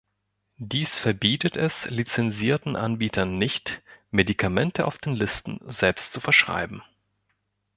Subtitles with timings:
[0.57, 6.81] Dies verbietet es lizensierten Anbietern nicht, Medikamente auf den Listen selbst zu verschreiben.